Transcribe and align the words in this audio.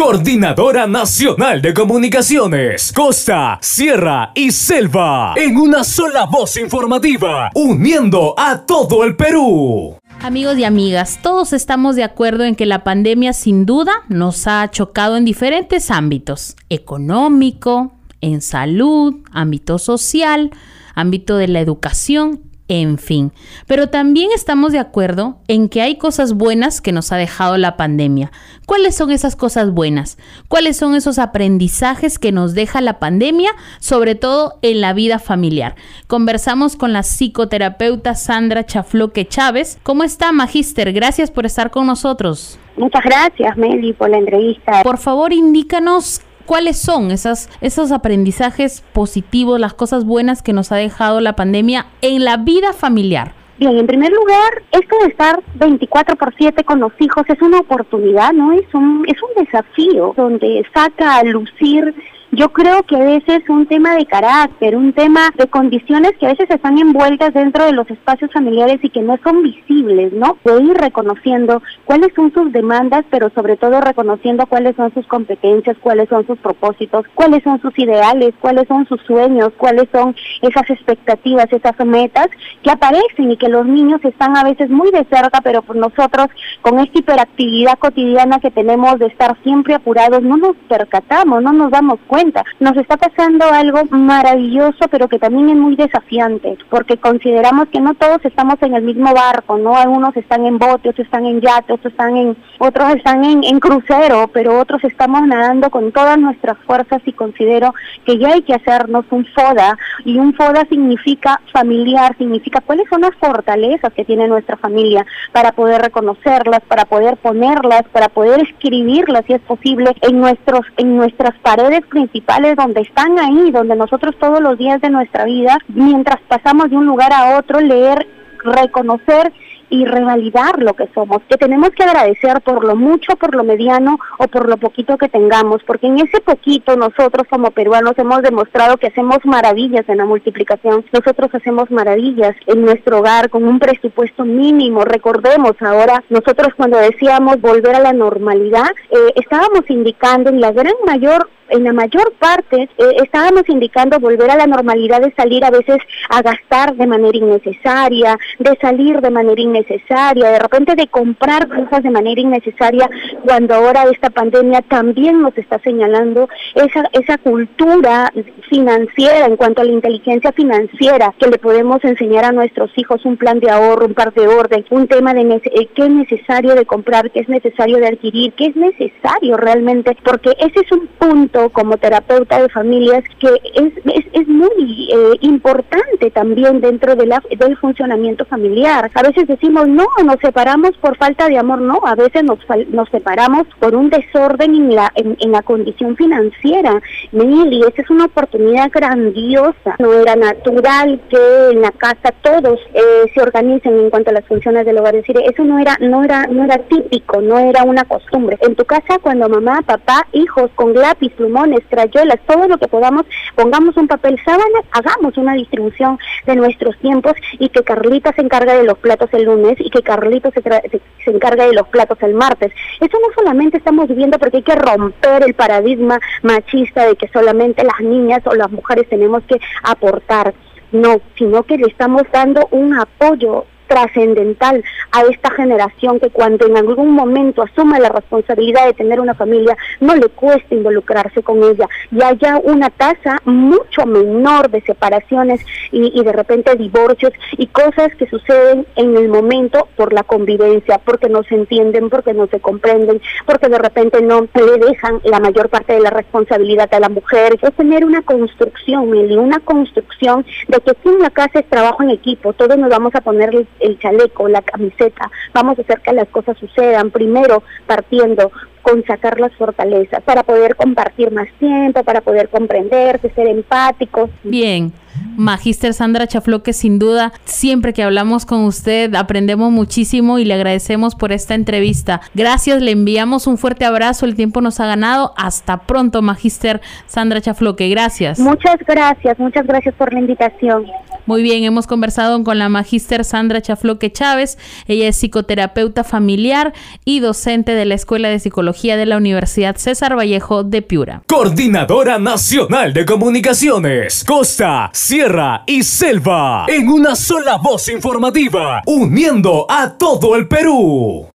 Coordinadora 0.00 0.86
Nacional 0.86 1.60
de 1.60 1.74
Comunicaciones, 1.74 2.90
Costa, 2.90 3.58
Sierra 3.60 4.32
y 4.34 4.50
Selva, 4.50 5.34
en 5.36 5.58
una 5.58 5.84
sola 5.84 6.24
voz 6.24 6.56
informativa, 6.56 7.50
uniendo 7.54 8.32
a 8.38 8.64
todo 8.64 9.04
el 9.04 9.14
Perú. 9.14 9.98
Amigos 10.22 10.56
y 10.56 10.64
amigas, 10.64 11.18
todos 11.22 11.52
estamos 11.52 11.96
de 11.96 12.04
acuerdo 12.04 12.44
en 12.44 12.56
que 12.56 12.64
la 12.64 12.82
pandemia 12.82 13.34
sin 13.34 13.66
duda 13.66 13.92
nos 14.08 14.46
ha 14.46 14.70
chocado 14.70 15.18
en 15.18 15.26
diferentes 15.26 15.90
ámbitos, 15.90 16.56
económico, 16.70 17.92
en 18.22 18.40
salud, 18.40 19.16
ámbito 19.32 19.78
social, 19.78 20.50
ámbito 20.94 21.36
de 21.36 21.48
la 21.48 21.60
educación 21.60 22.49
en 22.70 22.98
fin. 22.98 23.32
Pero 23.66 23.88
también 23.88 24.30
estamos 24.32 24.70
de 24.70 24.78
acuerdo 24.78 25.38
en 25.48 25.68
que 25.68 25.82
hay 25.82 25.98
cosas 25.98 26.34
buenas 26.34 26.80
que 26.80 26.92
nos 26.92 27.10
ha 27.10 27.16
dejado 27.16 27.56
la 27.56 27.76
pandemia. 27.76 28.30
¿Cuáles 28.64 28.94
son 28.96 29.10
esas 29.10 29.34
cosas 29.34 29.72
buenas? 29.72 30.18
¿Cuáles 30.46 30.76
son 30.76 30.94
esos 30.94 31.18
aprendizajes 31.18 32.20
que 32.20 32.30
nos 32.30 32.54
deja 32.54 32.80
la 32.80 33.00
pandemia, 33.00 33.50
sobre 33.80 34.14
todo 34.14 34.60
en 34.62 34.80
la 34.80 34.92
vida 34.92 35.18
familiar? 35.18 35.74
Conversamos 36.06 36.76
con 36.76 36.92
la 36.92 37.02
psicoterapeuta 37.02 38.14
Sandra 38.14 38.64
Chafloque 38.64 39.26
Chávez. 39.26 39.80
¿Cómo 39.82 40.04
está, 40.04 40.30
Magíster? 40.30 40.92
Gracias 40.92 41.32
por 41.32 41.46
estar 41.46 41.72
con 41.72 41.88
nosotros. 41.88 42.56
Muchas 42.76 43.02
gracias, 43.02 43.56
Meli, 43.56 43.92
por 43.94 44.10
la 44.10 44.18
entrevista. 44.18 44.84
Por 44.84 44.98
favor, 44.98 45.32
indícanos 45.32 46.20
¿Cuáles 46.50 46.82
son 46.82 47.12
esas, 47.12 47.48
esos 47.60 47.92
aprendizajes 47.92 48.82
positivos, 48.92 49.60
las 49.60 49.72
cosas 49.72 50.04
buenas 50.04 50.42
que 50.42 50.52
nos 50.52 50.72
ha 50.72 50.76
dejado 50.78 51.20
la 51.20 51.36
pandemia 51.36 51.86
en 52.02 52.24
la 52.24 52.38
vida 52.38 52.72
familiar? 52.72 53.34
Bien, 53.60 53.78
en 53.78 53.86
primer 53.86 54.10
lugar, 54.10 54.60
esto 54.72 54.96
de 55.00 55.10
estar 55.10 55.40
24 55.54 56.16
por 56.16 56.34
7 56.36 56.64
con 56.64 56.80
los 56.80 56.90
hijos 56.98 57.22
es 57.28 57.40
una 57.40 57.60
oportunidad, 57.60 58.32
¿no? 58.32 58.52
Es 58.52 58.66
un, 58.74 59.04
es 59.06 59.16
un 59.22 59.44
desafío 59.44 60.12
donde 60.16 60.66
saca 60.74 61.18
a 61.18 61.22
lucir 61.22 61.94
yo 62.32 62.52
creo 62.52 62.84
que 62.84 62.94
a 62.94 63.00
veces 63.00 63.42
un 63.48 63.66
tema 63.66 63.96
de 63.96 64.06
carácter, 64.06 64.76
un 64.76 64.92
tema 64.92 65.30
de 65.36 65.48
condiciones 65.48 66.12
que 66.18 66.26
a 66.26 66.30
veces 66.30 66.48
están 66.48 66.78
envueltas 66.78 67.34
dentro 67.34 67.64
de 67.64 67.72
los 67.72 67.90
espacios 67.90 68.30
familiares 68.32 68.78
y 68.82 68.88
que 68.88 69.02
no 69.02 69.18
son 69.24 69.42
visibles, 69.42 70.12
¿no? 70.12 70.36
De 70.44 70.62
ir 70.62 70.74
reconociendo 70.74 71.60
cuáles 71.84 72.14
son 72.14 72.32
sus 72.32 72.52
demandas, 72.52 73.04
pero 73.10 73.30
sobre 73.30 73.56
todo 73.56 73.80
reconociendo 73.80 74.46
cuáles 74.46 74.76
son 74.76 74.94
sus 74.94 75.06
competencias, 75.08 75.76
cuáles 75.80 76.08
son 76.08 76.24
sus 76.24 76.38
propósitos, 76.38 77.04
cuáles 77.14 77.42
son 77.42 77.60
sus 77.60 77.76
ideales, 77.76 78.32
cuáles 78.40 78.68
son 78.68 78.86
sus 78.86 79.00
sueños, 79.02 79.50
cuáles 79.56 79.88
son 79.90 80.14
esas 80.40 80.70
expectativas, 80.70 81.46
esas 81.50 81.84
metas 81.84 82.28
que 82.62 82.70
aparecen 82.70 83.32
y 83.32 83.36
que 83.36 83.48
los 83.48 83.66
niños 83.66 84.00
están 84.04 84.36
a 84.36 84.44
veces 84.44 84.70
muy 84.70 84.92
de 84.92 85.04
cerca, 85.10 85.40
pero 85.42 85.62
por 85.62 85.74
nosotros 85.74 86.28
con 86.62 86.78
esta 86.78 86.96
hiperactividad 86.96 87.78
cotidiana 87.78 88.38
que 88.38 88.52
tenemos 88.52 89.00
de 89.00 89.06
estar 89.06 89.36
siempre 89.42 89.74
apurados, 89.74 90.22
no 90.22 90.36
nos 90.36 90.54
percatamos, 90.68 91.42
no 91.42 91.52
nos 91.52 91.72
damos 91.72 91.98
cuenta 92.06 92.19
nos 92.58 92.76
está 92.76 92.96
pasando 92.96 93.46
algo 93.50 93.80
maravilloso, 93.90 94.86
pero 94.90 95.08
que 95.08 95.18
también 95.18 95.48
es 95.50 95.56
muy 95.56 95.76
desafiante, 95.76 96.58
porque 96.68 96.98
consideramos 96.98 97.68
que 97.68 97.80
no 97.80 97.94
todos 97.94 98.18
estamos 98.24 98.56
en 98.60 98.74
el 98.74 98.82
mismo 98.82 99.12
barco, 99.14 99.56
¿no? 99.56 99.76
Algunos 99.76 100.16
están 100.16 100.44
en 100.44 100.58
bote, 100.58 100.90
otros 100.90 101.06
están 101.06 101.24
en 101.24 101.40
yate, 101.40 101.72
otros 101.72 101.92
están 101.92 102.16
en, 102.16 102.36
otros 102.58 102.94
están 102.94 103.24
en, 103.24 103.42
en 103.44 103.58
crucero, 103.58 104.28
pero 104.32 104.58
otros 104.58 104.84
estamos 104.84 105.22
nadando 105.26 105.70
con 105.70 105.92
todas 105.92 106.18
nuestras 106.18 106.58
fuerzas 106.66 107.00
y 107.06 107.12
considero 107.12 107.74
que 108.04 108.18
ya 108.18 108.28
hay 108.34 108.42
que 108.42 108.54
hacernos 108.54 109.04
un 109.10 109.24
FODA, 109.26 109.78
y 110.04 110.18
un 110.18 110.34
FODA 110.34 110.66
significa 110.68 111.40
familiar, 111.52 112.16
significa 112.18 112.60
cuáles 112.60 112.88
son 112.88 113.00
las 113.02 113.14
fortalezas 113.16 113.92
que 113.94 114.04
tiene 114.04 114.28
nuestra 114.28 114.56
familia 114.56 115.06
para 115.32 115.52
poder 115.52 115.80
reconocerlas, 115.82 116.60
para 116.68 116.84
poder 116.84 117.16
ponerlas, 117.16 117.84
para 117.92 118.08
poder 118.08 118.42
escribirlas 118.42 119.24
si 119.26 119.34
es 119.34 119.40
posible 119.40 119.94
en 120.02 120.20
nuestros 120.20 120.60
en 120.76 120.96
nuestras 120.96 121.36
paredes 121.38 121.82
principales 121.86 122.09
principales 122.10 122.56
donde 122.56 122.80
están 122.82 123.18
ahí, 123.18 123.50
donde 123.50 123.76
nosotros 123.76 124.14
todos 124.18 124.40
los 124.40 124.58
días 124.58 124.80
de 124.80 124.90
nuestra 124.90 125.24
vida, 125.24 125.58
mientras 125.68 126.20
pasamos 126.28 126.70
de 126.70 126.76
un 126.76 126.86
lugar 126.86 127.12
a 127.12 127.38
otro, 127.38 127.60
leer, 127.60 128.06
reconocer 128.42 129.32
y 129.72 129.84
revalidar 129.84 130.60
lo 130.60 130.74
que 130.74 130.88
somos, 130.92 131.18
que 131.28 131.36
tenemos 131.36 131.70
que 131.70 131.84
agradecer 131.84 132.40
por 132.40 132.64
lo 132.64 132.74
mucho, 132.74 133.14
por 133.14 133.36
lo 133.36 133.44
mediano 133.44 134.00
o 134.18 134.26
por 134.26 134.48
lo 134.48 134.56
poquito 134.56 134.98
que 134.98 135.08
tengamos, 135.08 135.62
porque 135.64 135.86
en 135.86 136.00
ese 136.00 136.20
poquito 136.20 136.74
nosotros 136.74 137.28
como 137.30 137.52
peruanos 137.52 137.92
hemos 137.96 138.20
demostrado 138.22 138.78
que 138.78 138.88
hacemos 138.88 139.18
maravillas 139.24 139.88
en 139.88 139.98
la 139.98 140.06
multiplicación, 140.06 140.84
nosotros 140.92 141.30
hacemos 141.32 141.70
maravillas 141.70 142.34
en 142.46 142.62
nuestro 142.62 142.98
hogar 142.98 143.30
con 143.30 143.44
un 143.44 143.60
presupuesto 143.60 144.24
mínimo, 144.24 144.84
recordemos 144.84 145.52
ahora, 145.60 146.02
nosotros 146.10 146.48
cuando 146.56 146.76
decíamos 146.78 147.40
volver 147.40 147.76
a 147.76 147.80
la 147.80 147.92
normalidad, 147.92 148.70
eh, 148.90 149.12
estábamos 149.14 149.62
indicando 149.68 150.30
en 150.30 150.40
la 150.40 150.50
gran 150.50 150.74
mayor 150.84 151.28
en 151.50 151.64
la 151.64 151.72
mayor 151.72 152.12
parte 152.18 152.62
eh, 152.62 152.96
estábamos 153.02 153.42
indicando 153.48 153.98
volver 153.98 154.30
a 154.30 154.36
la 154.36 154.46
normalidad 154.46 155.00
de 155.00 155.12
salir 155.14 155.44
a 155.44 155.50
veces 155.50 155.78
a 156.08 156.22
gastar 156.22 156.74
de 156.74 156.86
manera 156.86 157.16
innecesaria, 157.16 158.18
de 158.38 158.58
salir 158.60 159.00
de 159.00 159.10
manera 159.10 159.40
innecesaria, 159.40 160.30
de 160.30 160.38
repente 160.38 160.74
de 160.74 160.88
comprar 160.88 161.48
cosas 161.48 161.82
de 161.82 161.90
manera 161.90 162.20
innecesaria, 162.20 162.88
cuando 163.24 163.54
ahora 163.54 163.84
esta 163.92 164.10
pandemia 164.10 164.62
también 164.62 165.22
nos 165.22 165.36
está 165.36 165.58
señalando 165.60 166.28
esa, 166.54 166.88
esa 166.92 167.18
cultura 167.18 168.12
financiera 168.48 169.26
en 169.26 169.36
cuanto 169.36 169.62
a 169.62 169.64
la 169.64 169.72
inteligencia 169.72 170.32
financiera 170.32 171.14
que 171.18 171.28
le 171.28 171.38
podemos 171.38 171.82
enseñar 171.84 172.24
a 172.24 172.32
nuestros 172.32 172.70
hijos, 172.76 173.04
un 173.04 173.16
plan 173.16 173.40
de 173.40 173.50
ahorro, 173.50 173.86
un 173.86 173.94
par 173.94 174.12
de 174.12 174.26
orden, 174.26 174.64
un 174.70 174.86
tema 174.86 175.14
de 175.14 175.20
eh, 175.20 175.68
qué 175.74 175.82
es 175.84 175.90
necesario 175.90 176.54
de 176.54 176.66
comprar, 176.66 177.10
qué 177.10 177.20
es 177.20 177.28
necesario 177.28 177.78
de 177.78 177.88
adquirir, 177.88 178.32
qué 178.32 178.46
es 178.46 178.56
necesario 178.56 179.36
realmente, 179.36 179.96
porque 180.02 180.30
ese 180.38 180.60
es 180.64 180.72
un 180.72 180.86
punto 180.98 181.39
como 181.48 181.78
terapeuta 181.78 182.42
de 182.42 182.48
familias 182.50 183.02
que 183.18 183.28
es, 183.54 183.72
es, 184.12 184.28
muy 184.28 184.88
eh, 184.92 185.16
importante 185.20 186.10
también 186.10 186.60
dentro 186.60 186.94
de 186.94 187.06
la, 187.06 187.22
del 187.30 187.56
funcionamiento 187.56 188.24
familiar. 188.26 188.90
A 188.94 189.02
veces 189.02 189.26
decimos, 189.26 189.66
no, 189.66 189.86
nos 190.04 190.16
separamos 190.20 190.72
por 190.78 190.96
falta 190.96 191.28
de 191.28 191.38
amor, 191.38 191.60
no, 191.60 191.80
a 191.84 191.94
veces 191.94 192.22
nos, 192.24 192.38
nos 192.68 192.88
separamos 192.90 193.46
por 193.58 193.74
un 193.74 193.90
desorden 193.90 194.54
en 194.54 194.74
la, 194.74 194.92
en, 194.94 195.32
la 195.32 195.42
condición 195.42 195.96
financiera. 195.96 196.80
y 197.12 197.60
esa 197.62 197.82
es 197.82 197.90
una 197.90 198.04
oportunidad 198.06 198.70
grandiosa. 198.72 199.76
No 199.78 199.92
era 199.92 200.16
natural 200.16 201.00
que 201.08 201.50
en 201.52 201.62
la 201.62 201.70
casa 201.72 202.12
todos 202.22 202.58
eh, 202.74 203.10
se 203.14 203.20
organicen 203.20 203.78
en 203.78 203.90
cuanto 203.90 204.10
a 204.10 204.14
las 204.14 204.26
funciones 204.26 204.66
del 204.66 204.78
hogar. 204.78 204.94
Es 204.96 205.06
decir, 205.06 205.22
eso 205.24 205.44
no 205.44 205.58
era, 205.58 205.76
no 205.80 206.04
era, 206.04 206.26
no 206.26 206.44
era 206.44 206.58
típico, 206.58 207.20
no 207.20 207.38
era 207.38 207.64
una 207.64 207.84
costumbre. 207.84 208.38
En 208.40 208.54
tu 208.54 208.64
casa, 208.64 208.98
cuando 209.00 209.28
mamá, 209.28 209.62
papá, 209.62 210.06
hijos 210.12 210.50
con 210.54 210.74
lápiz, 210.74 211.12
plumones, 211.30 211.60
crayolas, 211.68 212.18
todo 212.26 212.48
lo 212.48 212.58
que 212.58 212.68
podamos, 212.68 213.06
pongamos 213.34 213.76
un 213.76 213.86
papel 213.86 214.18
sábana, 214.24 214.60
hagamos 214.72 215.16
una 215.16 215.34
distribución 215.34 215.98
de 216.26 216.36
nuestros 216.36 216.76
tiempos 216.78 217.12
y 217.38 217.48
que 217.48 217.62
Carlita 217.62 218.12
se 218.14 218.22
encargue 218.22 218.54
de 218.54 218.64
los 218.64 218.78
platos 218.78 219.08
el 219.12 219.24
lunes 219.24 219.54
y 219.58 219.70
que 219.70 219.82
Carlito 219.82 220.30
se, 220.32 220.42
se, 220.42 221.10
encargue 221.10 221.46
de 221.46 221.52
los 221.52 221.68
platos 221.68 221.98
el 222.02 222.14
martes. 222.14 222.52
Eso 222.80 222.98
no 223.00 223.14
solamente 223.14 223.58
estamos 223.58 223.88
viviendo 223.88 224.18
porque 224.18 224.38
hay 224.38 224.42
que 224.42 224.56
romper 224.56 225.22
el 225.22 225.34
paradigma 225.34 226.00
machista 226.22 226.86
de 226.86 226.96
que 226.96 227.08
solamente 227.08 227.64
las 227.64 227.80
niñas 227.80 228.20
o 228.26 228.34
las 228.34 228.50
mujeres 228.50 228.88
tenemos 228.88 229.22
que 229.24 229.40
aportar. 229.62 230.34
No, 230.72 231.00
sino 231.18 231.42
que 231.42 231.58
le 231.58 231.66
estamos 231.66 232.02
dando 232.12 232.46
un 232.52 232.78
apoyo 232.78 233.44
trascendental 233.70 234.64
a 234.90 235.02
esta 235.02 235.30
generación 235.30 236.00
que 236.00 236.10
cuando 236.10 236.44
en 236.44 236.56
algún 236.56 236.90
momento 236.90 237.40
asuma 237.40 237.78
la 237.78 237.88
responsabilidad 237.88 238.66
de 238.66 238.72
tener 238.72 238.98
una 238.98 239.14
familia, 239.14 239.56
no 239.78 239.94
le 239.94 240.08
cueste 240.08 240.56
involucrarse 240.56 241.22
con 241.22 241.38
ella 241.44 241.68
y 241.92 242.02
haya 242.02 242.40
una 242.42 242.68
tasa 242.70 243.18
mucho 243.24 243.86
menor 243.86 244.50
de 244.50 244.60
separaciones 244.62 245.40
y, 245.70 246.02
de 246.02 246.12
repente 246.12 246.56
divorcios 246.56 247.12
y 247.38 247.46
cosas 247.46 247.94
que 247.96 248.08
suceden 248.08 248.66
en 248.74 248.96
el 248.96 249.08
momento 249.08 249.68
por 249.76 249.92
la 249.92 250.02
convivencia, 250.02 250.80
porque 250.84 251.08
no 251.08 251.22
se 251.22 251.36
entienden, 251.36 251.90
porque 251.90 252.12
no 252.12 252.26
se 252.26 252.40
comprenden, 252.40 253.00
porque 253.24 253.48
de 253.48 253.58
repente 253.58 254.02
no 254.02 254.22
le 254.34 254.66
dejan 254.66 255.00
la 255.04 255.20
mayor 255.20 255.48
parte 255.48 255.74
de 255.74 255.80
la 255.80 255.90
responsabilidad 255.90 256.72
a 256.74 256.80
la 256.80 256.88
mujer. 256.88 257.38
Es 257.40 257.54
tener 257.54 257.84
una 257.84 258.02
construcción, 258.02 258.90
Meli, 258.90 259.16
una 259.16 259.38
construcción 259.38 260.26
de 260.48 260.58
que 260.58 260.72
si 260.82 260.88
en 260.88 260.98
la 260.98 261.10
casa 261.10 261.38
es 261.38 261.48
trabajo 261.48 261.84
en 261.84 261.90
equipo, 261.90 262.32
todos 262.32 262.58
nos 262.58 262.70
vamos 262.70 262.92
a 262.96 263.00
poner 263.00 263.46
el 263.60 263.78
chaleco, 263.78 264.28
la 264.28 264.42
camiseta, 264.42 265.10
vamos 265.32 265.58
a 265.58 265.62
hacer 265.62 265.80
que 265.80 265.92
las 265.92 266.08
cosas 266.08 266.36
sucedan, 266.38 266.90
primero 266.90 267.42
partiendo 267.66 268.32
con 268.62 268.84
sacar 268.84 269.18
las 269.20 269.32
fortalezas, 269.34 270.02
para 270.02 270.22
poder 270.22 270.56
compartir 270.56 271.10
más 271.10 271.28
tiempo, 271.38 271.82
para 271.82 272.00
poder 272.00 272.28
comprenderse, 272.28 273.10
ser 273.10 273.26
empáticos. 273.26 274.10
Bien. 274.22 274.72
Magister 275.16 275.74
Sandra 275.74 276.06
Chafloque, 276.06 276.52
sin 276.52 276.78
duda, 276.78 277.12
siempre 277.24 277.72
que 277.72 277.82
hablamos 277.82 278.24
con 278.24 278.44
usted 278.44 278.94
aprendemos 278.94 279.52
muchísimo 279.52 280.18
y 280.18 280.24
le 280.24 280.34
agradecemos 280.34 280.94
por 280.94 281.12
esta 281.12 281.34
entrevista. 281.34 282.00
Gracias, 282.14 282.62
le 282.62 282.70
enviamos 282.70 283.26
un 283.26 283.36
fuerte 283.36 283.64
abrazo, 283.64 284.06
el 284.06 284.14
tiempo 284.14 284.40
nos 284.40 284.60
ha 284.60 284.66
ganado. 284.66 285.12
Hasta 285.16 285.58
pronto, 285.62 286.02
Magister 286.02 286.60
Sandra 286.86 287.20
Chafloque, 287.20 287.68
gracias. 287.68 288.18
Muchas 288.18 288.56
gracias, 288.66 289.18
muchas 289.18 289.46
gracias 289.46 289.74
por 289.74 289.92
la 289.92 290.00
invitación. 290.00 290.66
Muy 291.06 291.22
bien, 291.22 291.44
hemos 291.44 291.66
conversado 291.66 292.22
con 292.22 292.38
la 292.38 292.48
Magister 292.48 293.04
Sandra 293.04 293.40
Chafloque 293.40 293.90
Chávez, 293.90 294.38
ella 294.68 294.88
es 294.88 294.96
psicoterapeuta 294.96 295.82
familiar 295.82 296.52
y 296.84 297.00
docente 297.00 297.52
de 297.52 297.64
la 297.64 297.74
Escuela 297.74 298.08
de 298.08 298.18
Psicología 298.18 298.76
de 298.76 298.86
la 298.86 298.96
Universidad 298.96 299.56
César 299.56 299.96
Vallejo 299.98 300.44
de 300.44 300.62
Piura. 300.62 301.02
Coordinadora 301.06 301.98
Nacional 301.98 302.72
de 302.72 302.84
Comunicaciones, 302.84 304.04
Costa, 304.04 304.70
Sierra 304.82 305.42
y 305.44 305.62
Selva, 305.62 306.46
en 306.48 306.66
una 306.70 306.96
sola 306.96 307.36
voz 307.36 307.68
informativa, 307.68 308.62
uniendo 308.64 309.44
a 309.46 309.76
todo 309.76 310.16
el 310.16 310.26
Perú. 310.26 311.06